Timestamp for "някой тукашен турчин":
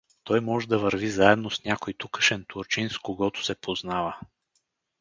1.65-2.89